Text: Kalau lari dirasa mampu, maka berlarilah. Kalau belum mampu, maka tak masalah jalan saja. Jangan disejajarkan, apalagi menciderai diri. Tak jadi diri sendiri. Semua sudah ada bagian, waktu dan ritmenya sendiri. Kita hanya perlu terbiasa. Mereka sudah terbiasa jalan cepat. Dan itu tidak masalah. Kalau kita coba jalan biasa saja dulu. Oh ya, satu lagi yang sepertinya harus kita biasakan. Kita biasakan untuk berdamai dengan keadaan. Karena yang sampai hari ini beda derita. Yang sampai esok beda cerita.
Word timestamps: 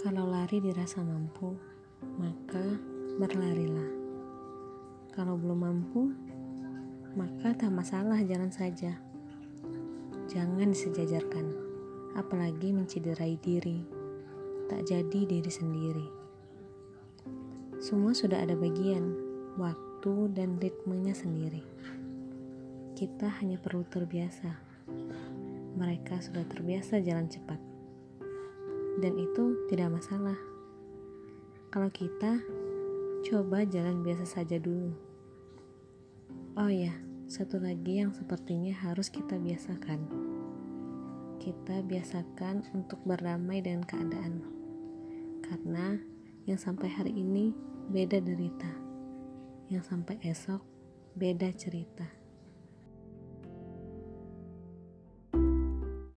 Kalau 0.00 0.24
lari 0.24 0.64
dirasa 0.64 1.04
mampu, 1.04 1.52
maka 2.16 2.64
berlarilah. 3.20 3.84
Kalau 5.12 5.36
belum 5.36 5.60
mampu, 5.60 6.08
maka 7.12 7.52
tak 7.52 7.68
masalah 7.68 8.16
jalan 8.24 8.48
saja. 8.48 8.96
Jangan 10.24 10.72
disejajarkan, 10.72 11.52
apalagi 12.16 12.72
menciderai 12.72 13.36
diri. 13.44 13.84
Tak 14.72 14.88
jadi 14.88 15.20
diri 15.28 15.52
sendiri. 15.52 16.08
Semua 17.76 18.16
sudah 18.16 18.40
ada 18.40 18.56
bagian, 18.56 19.04
waktu 19.60 20.32
dan 20.32 20.56
ritmenya 20.56 21.12
sendiri. 21.12 21.60
Kita 22.96 23.28
hanya 23.44 23.60
perlu 23.60 23.84
terbiasa. 23.84 24.48
Mereka 25.76 26.24
sudah 26.24 26.48
terbiasa 26.48 27.04
jalan 27.04 27.28
cepat. 27.28 27.69
Dan 29.00 29.16
itu 29.16 29.56
tidak 29.72 29.96
masalah. 29.96 30.36
Kalau 31.72 31.88
kita 31.88 32.36
coba 33.24 33.64
jalan 33.64 34.04
biasa 34.04 34.28
saja 34.28 34.60
dulu. 34.60 34.92
Oh 36.60 36.68
ya, 36.68 36.92
satu 37.24 37.56
lagi 37.56 38.04
yang 38.04 38.12
sepertinya 38.12 38.76
harus 38.76 39.08
kita 39.08 39.40
biasakan. 39.40 40.04
Kita 41.40 41.80
biasakan 41.80 42.68
untuk 42.76 43.00
berdamai 43.08 43.64
dengan 43.64 43.88
keadaan. 43.88 44.44
Karena 45.40 45.96
yang 46.44 46.60
sampai 46.60 46.92
hari 46.92 47.16
ini 47.16 47.56
beda 47.88 48.20
derita. 48.20 48.68
Yang 49.72 49.84
sampai 49.88 50.20
esok 50.28 50.60
beda 51.16 51.48
cerita. 51.56 52.19